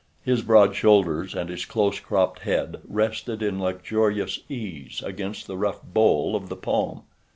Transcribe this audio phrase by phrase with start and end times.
[0.23, 5.83] His broad shoulders and his close cropped head rested in luxurious ease against the rough
[5.83, 7.03] bole of the palm.